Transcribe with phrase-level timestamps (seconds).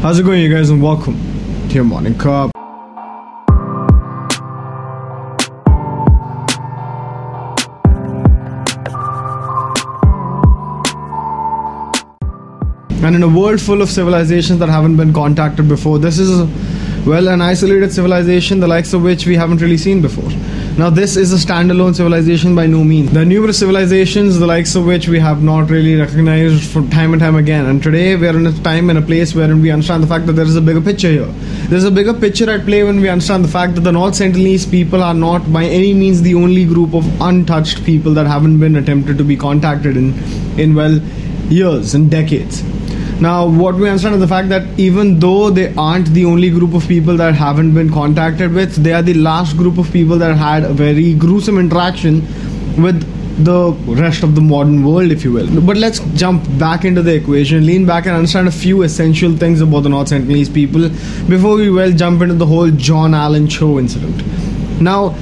[0.00, 1.16] How's it going, you guys, and welcome
[1.68, 2.52] to your morning cup.
[13.02, 16.48] And in a world full of civilizations that haven't been contacted before, this is,
[17.04, 20.30] well, an isolated civilization the likes of which we haven't really seen before.
[20.78, 23.10] Now, this is a standalone civilization by no means.
[23.10, 27.12] There are numerous civilizations the likes of which we have not really recognized from time
[27.12, 27.66] and time again.
[27.66, 30.26] And today, we are in a time and a place wherein we understand the fact
[30.26, 31.26] that there is a bigger picture here.
[31.68, 34.70] There's a bigger picture at play when we understand the fact that the North Sentinelese
[34.70, 38.76] people are not by any means the only group of untouched people that haven't been
[38.76, 40.14] attempted to be contacted in,
[40.60, 40.96] in well,
[41.50, 42.62] years and decades.
[43.20, 46.72] Now, what we understand is the fact that even though they aren't the only group
[46.74, 50.36] of people that haven't been contacted with, they are the last group of people that
[50.36, 52.20] had a very gruesome interaction
[52.80, 53.02] with
[53.44, 55.60] the rest of the modern world, if you will.
[55.60, 59.60] But let's jump back into the equation, lean back and understand a few essential things
[59.60, 60.88] about the North Sentinelese people
[61.28, 64.22] before we well jump into the whole John Allen Chau incident.
[64.80, 65.16] Now,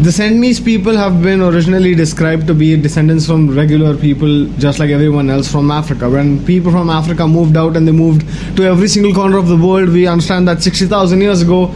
[0.00, 4.90] the Sentinelese people have been originally described to be descendants from regular people, just like
[4.90, 6.08] everyone else from Africa.
[6.08, 8.22] When people from Africa moved out and they moved
[8.56, 11.74] to every single corner of the world, we understand that 60,000 years ago,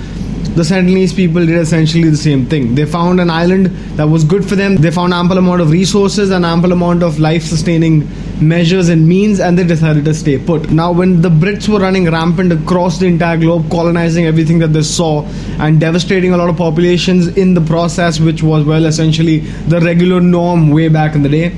[0.54, 2.74] the Sentinelese people did essentially the same thing.
[2.74, 4.76] They found an island that was good for them.
[4.76, 8.06] They found ample amount of resources and ample amount of life-sustaining
[8.46, 10.70] measures and means, and they decided to stay put.
[10.70, 14.82] Now, when the Brits were running rampant across the entire globe, colonizing everything that they
[14.82, 15.24] saw
[15.58, 20.20] and devastating a lot of populations in the process, which was well essentially the regular
[20.20, 21.56] norm way back in the day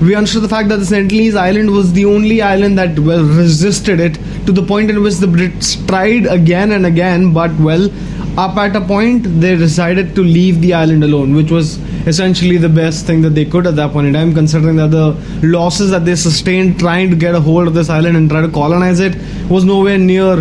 [0.00, 4.00] we understood the fact that the Sentinelese island was the only island that well resisted
[4.00, 4.14] it
[4.46, 7.90] to the point in which the Brits tried again and again, but well,
[8.38, 12.68] up at a point they decided to leave the island alone, which was essentially the
[12.68, 15.12] best thing that they could at that point in time, considering that the
[15.42, 18.48] losses that they sustained trying to get a hold of this island and try to
[18.48, 19.14] colonize it
[19.50, 20.36] was nowhere near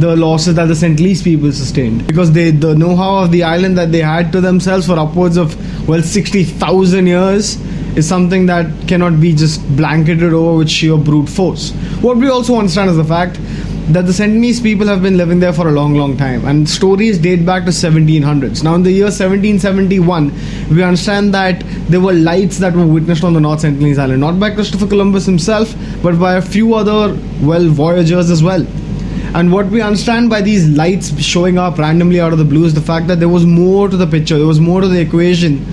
[0.00, 2.04] the losses that the Sentinelese people sustained.
[2.08, 5.54] Because they the know-how of the island that they had to themselves for upwards of
[5.88, 7.58] well 60,000 years
[7.98, 11.72] is something that cannot be just blanketed over with sheer brute force.
[12.00, 13.40] What we also understand is the fact
[13.92, 17.18] that the Sentinelese people have been living there for a long, long time, and stories
[17.18, 18.62] date back to 1700s.
[18.62, 20.30] Now, in the year 1771,
[20.70, 24.38] we understand that there were lights that were witnessed on the North Sentinelese Island, not
[24.38, 28.64] by Christopher Columbus himself, but by a few other, well, voyagers as well.
[29.34, 32.74] And what we understand by these lights showing up randomly out of the blue is
[32.74, 35.64] the fact that there was more to the picture, there was more to the equation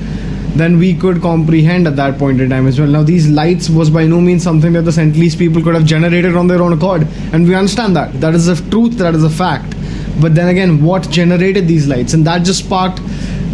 [0.56, 2.88] than we could comprehend at that point in time as well.
[2.88, 6.36] Now, these lights was by no means something that the Sentinelese people could have generated
[6.36, 8.20] on their own accord, and we understand that.
[8.22, 9.76] That is a truth, that is a fact.
[10.22, 12.14] But then again, what generated these lights?
[12.14, 13.02] And that just sparked,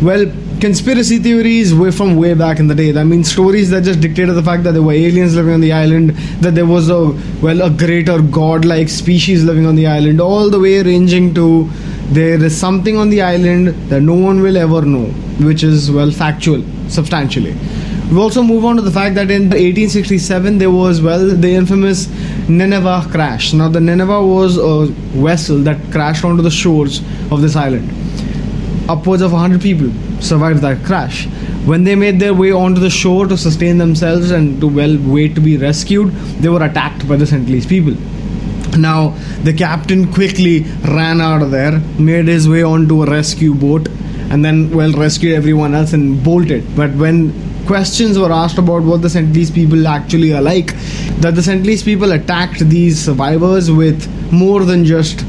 [0.02, 2.96] well, conspiracy theories way from way back in the day.
[2.96, 5.72] I mean, stories that just dictated the fact that there were aliens living on the
[5.72, 7.08] island, that there was a
[7.42, 11.68] well a greater god-like species living on the island, all the way ranging to
[12.12, 15.06] there is something on the island that no one will ever know,
[15.48, 17.56] which is well factual substantially.
[18.12, 22.10] We also move on to the fact that in 1867 there was well the infamous
[22.50, 23.54] Nineveh crash.
[23.54, 24.88] Now the Nineveh was a
[25.28, 27.00] vessel that crashed onto the shores
[27.32, 27.90] of this island.
[28.90, 29.90] Upwards of 100 people
[30.22, 31.28] survived that crash.
[31.66, 35.34] When they made their way onto the shore to sustain themselves and to well wait
[35.36, 36.12] to be rescued,
[36.42, 37.94] they were attacked by the Sentinelese people.
[38.78, 39.10] Now,
[39.44, 43.90] the captain quickly ran out of there, made his way onto a rescue boat,
[44.30, 46.76] and then, well, rescued everyone else and bolted.
[46.76, 47.34] But when
[47.66, 50.74] questions were asked about what the Sentinelese people actually are like,
[51.20, 55.26] that the Sentinelese people attacked these survivors with more than just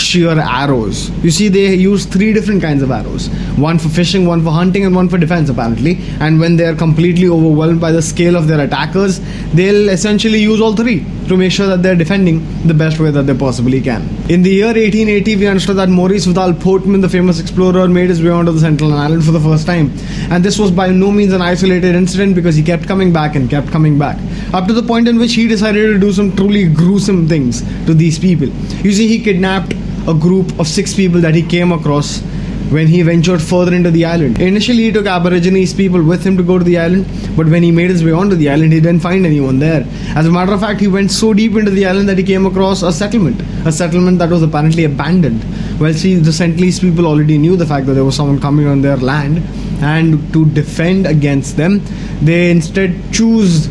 [0.00, 1.10] sheer arrows.
[1.24, 4.84] You see, they use three different kinds of arrows one for fishing, one for hunting,
[4.84, 5.98] and one for defense, apparently.
[6.20, 9.20] And when they are completely overwhelmed by the scale of their attackers,
[9.52, 13.22] they'll essentially use all three to make sure that they're defending the best way that
[13.22, 14.02] they possibly can.
[14.28, 18.22] In the year 1880, we understood that Maurice Vidal Portman, the famous explorer, made his
[18.22, 19.92] way onto the Sentinel Island for the first time.
[20.30, 23.48] And this was by no means an isolated incident because he kept coming back and
[23.48, 24.18] kept coming back.
[24.52, 27.94] Up to the point in which he decided to do some truly gruesome things to
[27.94, 28.48] these people.
[28.84, 29.74] You see, he kidnapped
[30.08, 32.22] a group of six people that he came across
[32.70, 34.40] when he ventured further into the island.
[34.40, 37.04] Initially, he took Aborigines people with him to go to the island,
[37.36, 39.84] but when he made his way onto the island, he didn't find anyone there.
[40.14, 42.46] As a matter of fact, he went so deep into the island that he came
[42.46, 45.44] across a settlement, a settlement that was apparently abandoned.
[45.80, 48.82] Well, see, the Sentinelese people already knew the fact that there was someone coming on
[48.82, 49.38] their land,
[49.82, 51.82] and to defend against them,
[52.22, 53.68] they instead choose,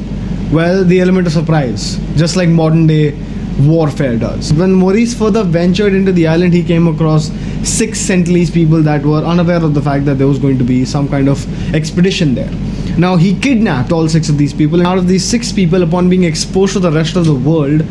[0.51, 3.17] well, the element of surprise, just like modern day
[3.59, 4.53] warfare does.
[4.53, 7.31] When Maurice further ventured into the island, he came across
[7.63, 10.85] six Sentinelese people that were unaware of the fact that there was going to be
[10.85, 12.51] some kind of expedition there.
[12.97, 16.09] Now, he kidnapped all six of these people, and out of these six people, upon
[16.09, 17.83] being exposed to the rest of the world,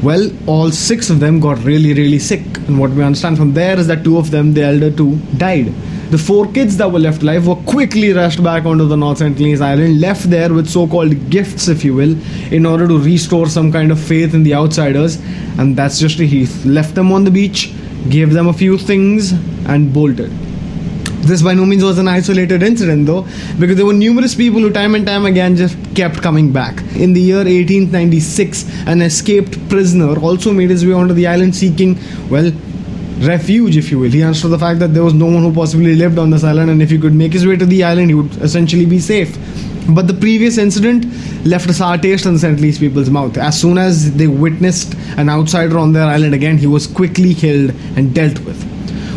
[0.00, 2.44] Well, all six of them got really, really sick.
[2.68, 5.72] And what we understand from there is that two of them, the elder two, died.
[6.10, 9.60] The four kids that were left alive were quickly rushed back onto the North Sentinelese
[9.60, 12.16] Island, left there with so called gifts, if you will,
[12.50, 15.16] in order to restore some kind of faith in the outsiders.
[15.58, 17.74] And that's just he left them on the beach,
[18.08, 19.32] gave them a few things,
[19.66, 20.30] and bolted.
[21.28, 23.26] This by no means was an isolated incident though,
[23.58, 26.80] because there were numerous people who time and time again just kept coming back.
[26.96, 31.98] In the year 1896, an escaped prisoner also made his way onto the island seeking,
[32.30, 32.50] well,
[33.20, 34.10] refuge, if you will.
[34.10, 36.70] He understood the fact that there was no one who possibly lived on this island,
[36.70, 39.36] and if he could make his way to the island, he would essentially be safe.
[39.88, 41.06] But the previous incident
[41.46, 43.38] left a sour taste in the Sentinelese people's mouth.
[43.38, 47.70] As soon as they witnessed an outsider on their island again, he was quickly killed
[47.96, 48.62] and dealt with.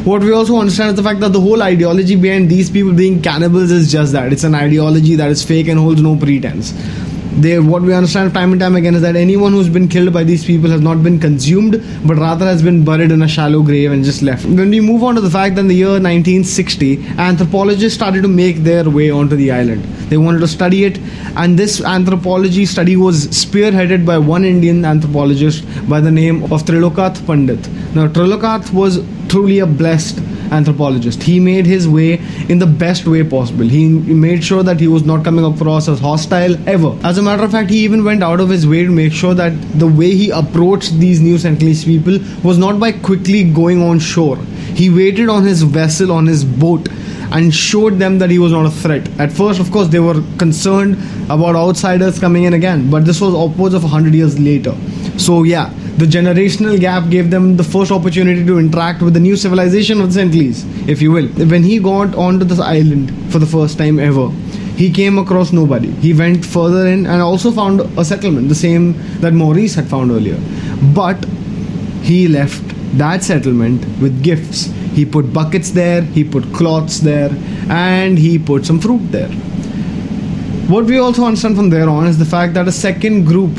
[0.06, 3.22] What we also understand is the fact that the whole ideology behind these people being
[3.22, 4.34] cannibals is just that.
[4.34, 6.72] It's an ideology that is fake and holds no pretense.
[7.42, 10.24] They, what we understand time and time again is that anyone who's been killed by
[10.24, 13.92] these people has not been consumed, but rather has been buried in a shallow grave
[13.92, 14.46] and just left.
[14.46, 18.28] When we move on to the fact that in the year 1960, anthropologists started to
[18.28, 19.84] make their way onto the island.
[20.12, 21.00] They wanted to study it,
[21.36, 27.26] and this anthropology study was spearheaded by one Indian anthropologist by the name of Triloknath
[27.26, 27.68] Pandit.
[27.96, 29.00] Now, Triloknath was
[29.30, 30.20] truly a blessed
[30.52, 31.24] anthropologist.
[31.24, 32.18] He made his way
[32.50, 33.66] in the best way possible.
[33.66, 36.98] He made sure that he was not coming across as hostile ever.
[37.04, 39.34] As a matter of fact, he even went out of his way to make sure
[39.34, 44.00] that the way he approached these New Sentinelese people was not by quickly going on
[44.00, 44.38] shore.
[44.76, 46.88] He waited on his vessel, on his boat,
[47.32, 49.08] and showed them that he was not a threat.
[49.20, 50.98] At first, of course, they were concerned
[51.30, 54.76] about outsiders coming in again, but this was upwards of 100 years later.
[55.18, 59.36] So, yeah, the generational gap gave them the first opportunity to interact with the new
[59.36, 61.28] civilization of the Sentinelese, if you will.
[61.54, 64.30] When he got onto this island for the first time ever,
[64.82, 65.92] he came across nobody.
[66.06, 70.12] He went further in and also found a settlement, the same that Maurice had found
[70.12, 70.40] earlier.
[70.96, 71.24] But
[72.02, 72.64] he left
[72.98, 74.66] that settlement with gifts.
[74.94, 77.32] He put buckets there, he put cloths there,
[77.70, 79.30] and he put some fruit there.
[80.68, 83.52] What we also understand from there on is the fact that a second group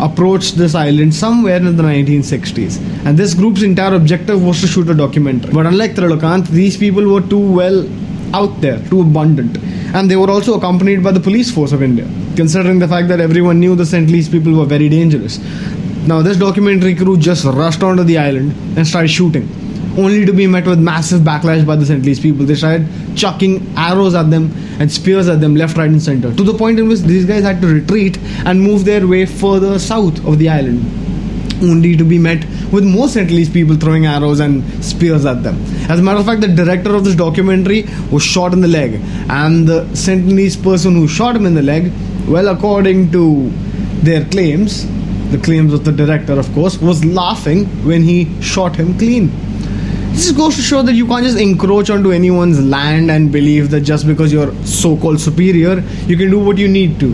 [0.00, 2.78] approached this island somewhere in the 1960s.
[3.06, 5.52] And this group's entire objective was to shoot a documentary.
[5.52, 7.88] But unlike Triloknath, these people were too well
[8.34, 9.58] out there, too abundant.
[9.94, 13.20] And they were also accompanied by the police force of India, considering the fact that
[13.20, 15.38] everyone knew the Sentinelese people were very dangerous.
[16.06, 19.48] Now, this documentary crew just rushed onto the island and started shooting
[19.96, 22.44] only to be met with massive backlash by the Sentinelese people.
[22.44, 22.86] They started
[23.16, 26.78] chucking arrows at them and spears at them left, right, and center, to the point
[26.78, 30.48] in which these guys had to retreat and move their way further south of the
[30.48, 30.84] island.
[31.62, 35.62] Only to be met with more Sentinelese people throwing arrows and spears at them.
[35.88, 39.00] As a matter of fact, the director of this documentary was shot in the leg,
[39.30, 41.92] and the Sentinelese person who shot him in the leg,
[42.26, 43.48] well, according to
[44.02, 44.86] their claims,
[45.30, 49.30] the claims of the director, of course, was laughing when he shot him clean.
[50.14, 53.80] This goes to show that you can't just encroach onto anyone's land and believe that
[53.80, 57.12] just because you're so called superior, you can do what you need to.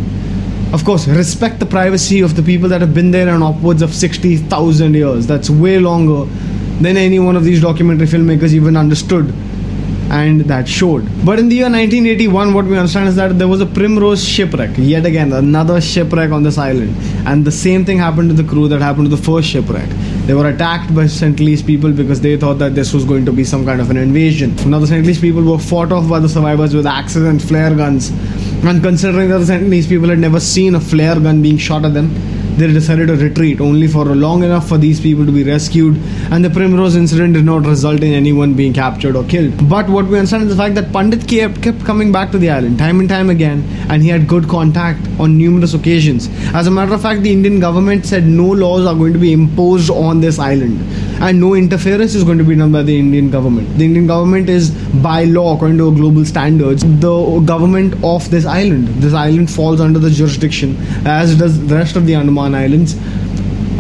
[0.75, 3.95] Of course, respect the privacy of the people that have been there in upwards of
[3.95, 5.27] 60,000 years.
[5.27, 6.31] That's way longer
[6.83, 9.33] than any one of these documentary filmmakers even understood
[10.11, 11.09] and that showed.
[11.25, 14.73] But in the year 1981, what we understand is that there was a Primrose shipwreck.
[14.77, 16.95] Yet again, another shipwreck on this island.
[17.27, 19.89] And the same thing happened to the crew that happened to the first shipwreck.
[20.31, 23.43] They were attacked by Sentinelese people because they thought that this was going to be
[23.43, 24.55] some kind of an invasion.
[24.71, 28.11] Now, the Sentinelese people were fought off by the survivors with axes and flare guns.
[28.63, 31.95] And considering that the Sentinelese people had never seen a flare gun being shot at
[31.95, 32.15] them,
[32.57, 35.97] they decided to retreat only for long enough for these people to be rescued
[36.31, 39.69] and the Primrose incident did not result in anyone being captured or killed.
[39.69, 42.51] But what we understand is the fact that Pandit kept, kept coming back to the
[42.51, 46.29] island time and time again and he had good contact on numerous occasions.
[46.55, 49.33] As a matter of fact, the Indian government said no laws are going to be
[49.33, 50.79] imposed on this island
[51.21, 53.69] and no interference is going to be done by the Indian government.
[53.79, 54.71] The Indian government is
[55.03, 58.89] by law, according to global standards, the government of this island.
[59.05, 62.97] This island falls under the jurisdiction, as does the rest of the Andaman Islands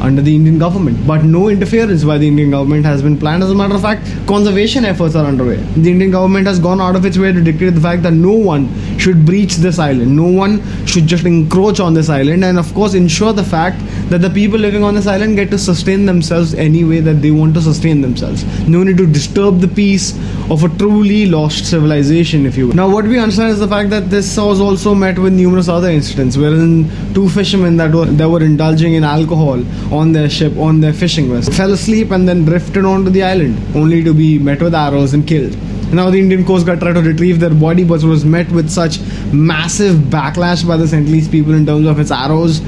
[0.01, 1.07] under the Indian government.
[1.07, 3.43] But no interference by the Indian government has been planned.
[3.43, 5.57] As a matter of fact, conservation efforts are underway.
[5.57, 8.33] The Indian government has gone out of its way to dictate the fact that no
[8.33, 10.17] one should breach this island.
[10.17, 13.81] No one should just encroach on this island, and of course, ensure the fact
[14.11, 17.31] that the people living on this island get to sustain themselves any way that they
[17.31, 18.45] want to sustain themselves.
[18.69, 20.13] No need to disturb the peace
[20.51, 22.75] of a truly lost civilization, if you will.
[22.75, 25.91] Now, what we understand is the fact that this was also met with numerous other
[25.91, 30.81] incidents, wherein two fishermen that were that were indulging in alcohol on their ship, on
[30.81, 34.63] their fishing vessel, fell asleep and then drifted onto the island, only to be met
[34.63, 35.57] with arrows and killed.
[35.93, 39.01] Now the Indian Coast Guard tried to retrieve their body, but was met with such
[39.33, 42.61] massive backlash by the Sentinelese people in terms of its arrows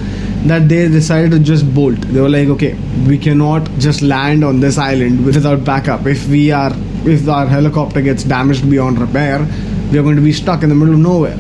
[0.47, 2.00] that they decided to just bolt.
[2.00, 2.75] They were like, okay,
[3.07, 6.05] we cannot just land on this island without backup.
[6.07, 6.73] If we are,
[7.05, 9.47] if our helicopter gets damaged beyond repair,
[9.93, 11.38] we are going to be stuck in the middle of nowhere.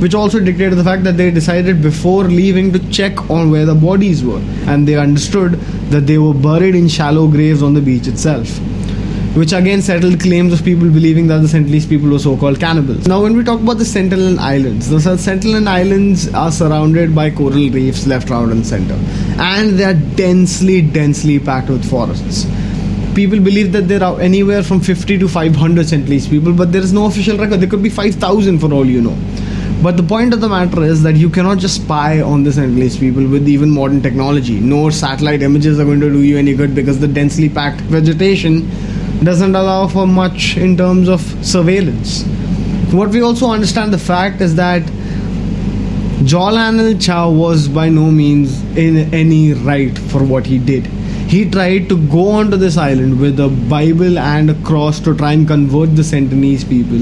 [0.00, 3.74] Which also dictated the fact that they decided before leaving to check on where the
[3.74, 5.52] bodies were, and they understood
[5.90, 8.58] that they were buried in shallow graves on the beach itself
[9.34, 13.06] which again settled claims of people believing that the Sentinelese people were so-called cannibals.
[13.06, 17.70] Now, when we talk about the Sentinel Islands, the Sentinel Islands are surrounded by coral
[17.70, 18.94] reefs left, round, and center,
[19.38, 22.44] and they are densely, densely packed with forests.
[23.14, 26.92] People believe that there are anywhere from 50 to 500 Sentinelese people, but there is
[26.92, 27.60] no official record.
[27.60, 29.16] There could be 5,000 for all you know.
[29.82, 33.00] But the point of the matter is that you cannot just spy on the Sentinelese
[33.00, 34.60] people with even modern technology.
[34.60, 38.68] No satellite images are going to do you any good because the densely packed vegetation
[39.24, 42.24] doesn't allow for much in terms of surveillance.
[42.92, 44.82] What we also understand the fact is that
[46.26, 50.86] John Allen Chau was by no means in any right for what he did.
[51.34, 55.32] He tried to go onto this island with a Bible and a cross to try
[55.32, 56.98] and convert the Sentinelese people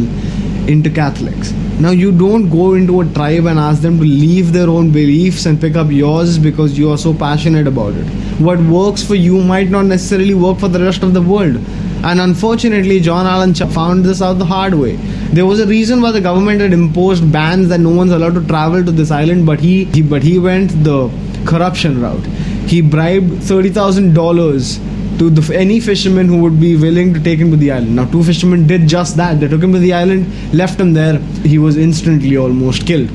[0.68, 1.52] into Catholics.
[1.80, 5.46] Now, you don't go into a tribe and ask them to leave their own beliefs
[5.46, 8.04] and pick up yours because you are so passionate about it.
[8.40, 11.56] What works for you might not necessarily work for the rest of the world.
[12.02, 14.96] And unfortunately, John Allen found this out the hard way.
[15.36, 18.44] There was a reason why the government had imposed bans that no one's allowed to
[18.46, 21.08] travel to this island, but he, he but he went the
[21.44, 22.24] corruption route.
[22.66, 24.80] He bribed thirty thousand dollars
[25.18, 27.96] to the, any fisherman who would be willing to take him to the island.
[27.96, 29.40] Now, two fishermen did just that.
[29.40, 31.18] They took him to the island, left him there.
[31.44, 33.08] He was instantly almost killed.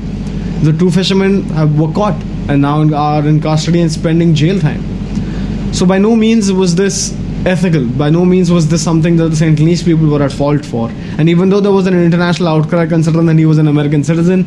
[0.64, 4.82] The two fishermen have, were caught and now are in custody and spending jail time.
[5.74, 7.86] So, by no means was this ethical.
[7.86, 10.90] By no means was this something that the Sentinelese people were at fault for.
[11.18, 14.44] And even though there was an international outcry considering that he was an American citizen,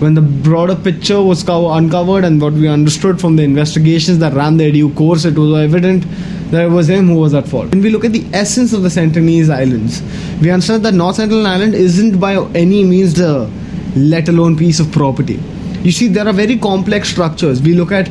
[0.00, 4.56] when the broader picture was uncovered and what we understood from the investigations that ran
[4.56, 6.04] the due course, it was evident
[6.50, 7.70] that it was him who was at fault.
[7.70, 10.02] When we look at the essence of the Sentinelese Islands,
[10.40, 13.50] we understand that North Sentinel Island isn't by any means the
[13.96, 15.40] let alone piece of property.
[15.82, 17.62] You see, there are very complex structures.
[17.62, 18.08] We look at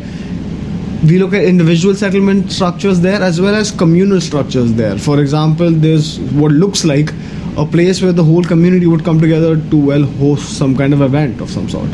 [1.07, 4.97] we look at individual settlement structures there as well as communal structures there.
[4.97, 7.13] For example, there's what looks like
[7.55, 11.01] a place where the whole community would come together to well host some kind of
[11.01, 11.89] event of some sort,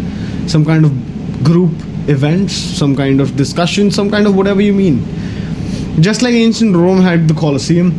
[0.48, 1.72] some kind of group
[2.08, 5.04] events, some kind of discussion, some kind of whatever you mean.
[6.00, 7.94] Just like ancient Rome had the Colosseum,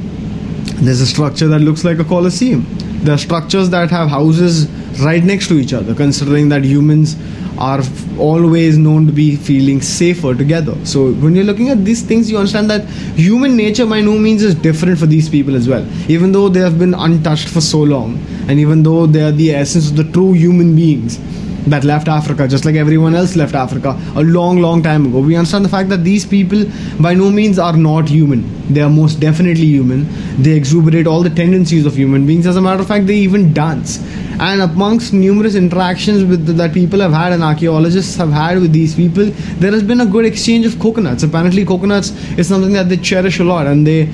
[0.84, 2.66] there's a structure that looks like a Colosseum.
[3.02, 4.68] There are structures that have houses
[5.00, 7.16] right next to each other, considering that humans
[7.58, 7.80] are
[8.18, 10.74] always known to be feeling safer together.
[10.84, 12.84] So when you're looking at these things, you understand that
[13.16, 15.86] human nature by no means is different for these people as well.
[16.10, 19.54] Even though they have been untouched for so long, and even though they are the
[19.54, 21.18] essence of the true human beings,
[21.66, 25.20] that left Africa, just like everyone else left Africa a long, long time ago.
[25.20, 26.64] We understand the fact that these people,
[27.00, 28.44] by no means, are not human.
[28.72, 30.06] They are most definitely human.
[30.42, 32.46] They exuberate all the tendencies of human beings.
[32.46, 33.98] As a matter of fact, they even dance.
[34.38, 38.94] And amongst numerous interactions with that people have had and archaeologists have had with these
[38.94, 39.26] people,
[39.58, 41.22] there has been a good exchange of coconuts.
[41.22, 44.04] Apparently, coconuts is something that they cherish a lot, and they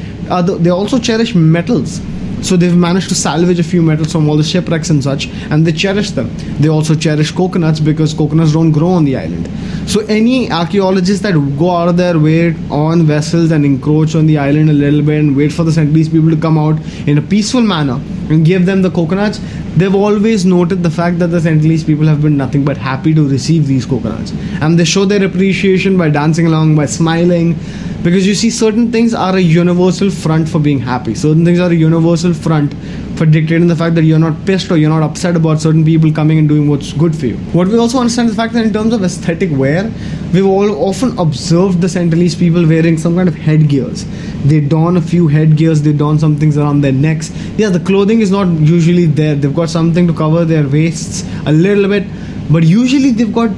[0.60, 2.00] they also cherish metals
[2.42, 5.66] so they've managed to salvage a few metals from all the shipwrecks and such, and
[5.66, 6.30] they cherish them.
[6.60, 9.48] They also cherish coconuts because coconuts don't grow on the island.
[9.88, 14.38] So any archaeologists that go out of their way on vessels and encroach on the
[14.38, 17.22] island a little bit and wait for the Sentinelese people to come out in a
[17.22, 19.40] peaceful manner and give them the coconuts,
[19.76, 23.28] they've always noted the fact that the Sentinelese people have been nothing but happy to
[23.28, 24.32] receive these coconuts.
[24.60, 27.56] And they show their appreciation by dancing along, by smiling,
[28.02, 31.14] because you see certain things are a universal front for being happy.
[31.14, 32.74] Certain things are a universal front
[33.16, 36.12] for dictating the fact that you're not pissed or you're not upset about certain people
[36.12, 37.36] coming and doing what's good for you.
[37.58, 39.84] What we also understand is the fact that in terms of aesthetic wear
[40.32, 44.04] we've all often observed the Sentinelese people wearing some kind of headgears.
[44.46, 47.30] They don a few headgears they don some things around their necks.
[47.56, 49.36] Yeah the clothing is not usually there.
[49.36, 52.04] They've got something to cover their waists a little bit
[52.50, 53.50] but usually they've got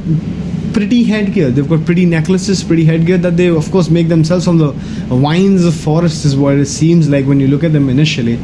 [0.75, 1.51] pretty headgear.
[1.51, 4.73] They've got pretty necklaces, pretty headgear that they, of course, make themselves from the
[5.09, 8.39] vines of forests, is what it seems like when you look at them initially.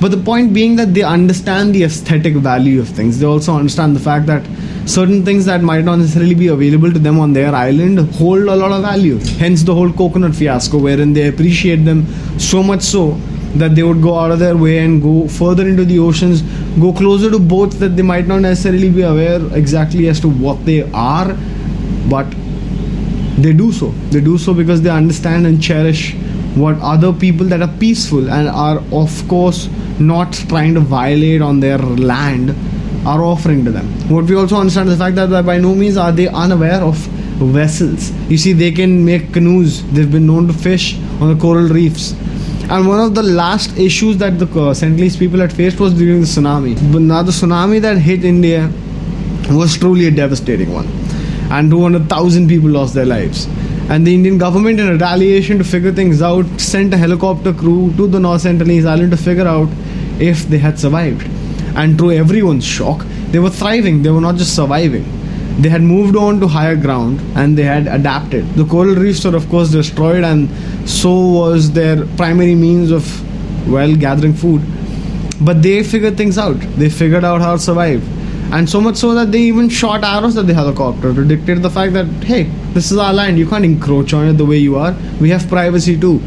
[0.00, 3.18] But the point being that they understand the aesthetic value of things.
[3.18, 4.44] They also understand the fact that
[4.84, 8.56] certain things that might not necessarily be available to them on their island hold a
[8.56, 9.18] lot of value.
[9.38, 12.06] Hence the whole coconut fiasco, wherein they appreciate them
[12.38, 13.12] so much so
[13.54, 16.42] that they would go out of their way and go further into the oceans,
[16.78, 20.62] go closer to boats that they might not necessarily be aware exactly as to what
[20.66, 21.34] they are
[22.08, 22.26] but
[23.38, 26.14] they do so they do so because they understand and cherish
[26.54, 31.60] what other people that are peaceful and are of course not trying to violate on
[31.60, 32.54] their land
[33.06, 35.96] are offering to them what we also understand is the fact that by no means
[35.96, 36.96] are they unaware of
[37.44, 38.10] vessels.
[38.30, 39.82] You see, they can make canoes.
[39.92, 42.12] They've been known to fish on the coral reefs.
[42.68, 46.20] And one of the last issues that the uh, Sentinelese people had faced was during
[46.20, 46.74] the tsunami.
[46.92, 48.72] But now the tsunami that hit India
[49.50, 50.86] was truly a devastating one.
[51.50, 53.46] And 200,000 people lost their lives.
[53.88, 58.08] And the Indian government, in retaliation to figure things out, sent a helicopter crew to
[58.08, 59.68] the North Sentinelese Island to figure out
[60.18, 61.28] if they had survived.
[61.76, 65.04] And to everyone's shock, they were thriving, they were not just surviving.
[65.60, 68.46] They had moved on to higher ground and they had adapted.
[68.54, 70.50] The coral reefs were, of course, destroyed, and
[70.88, 73.04] so was their primary means of,
[73.70, 74.62] well, gathering food.
[75.40, 76.58] But they figured things out.
[76.76, 78.02] They figured out how to survive.
[78.52, 81.70] And so much so that they even shot arrows at the helicopter to dictate the
[81.70, 84.76] fact that, hey, this is our land, you can't encroach on it the way you
[84.76, 84.96] are.
[85.20, 86.20] We have privacy too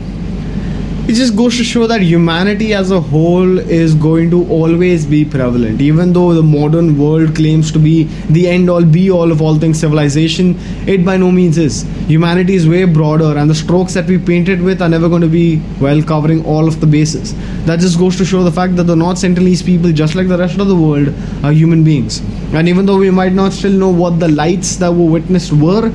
[1.10, 5.26] it just goes to show that humanity as a whole is going to always be
[5.26, 5.82] prevalent.
[5.82, 8.04] Even though the modern world claims to be
[8.36, 10.56] the end all be all of all things civilization
[10.88, 11.82] it by no means is.
[12.08, 15.28] Humanity is way broader and the strokes that we painted with are never going to
[15.28, 17.34] be well covering all of the bases.
[17.66, 20.38] That just goes to show the fact that the north sentinelese people just like the
[20.38, 21.08] rest of the world
[21.44, 22.20] are human beings.
[22.54, 25.92] And even though we might not still know what the lights that were witnessed were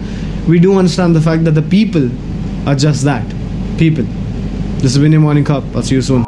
[0.48, 2.10] we do understand the fact that the people
[2.68, 3.24] are just that.
[3.78, 4.06] People
[4.76, 5.64] this has been your morning cup.
[5.74, 6.23] I'll see you soon.